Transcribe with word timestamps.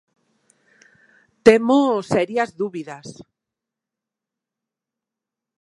Temos 1.47 2.01
serias 2.15 2.49
dúbidas. 2.61 3.07